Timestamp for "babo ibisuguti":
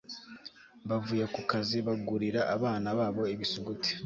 2.99-3.91